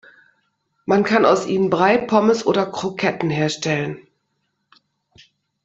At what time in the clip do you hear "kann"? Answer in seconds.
1.03-1.25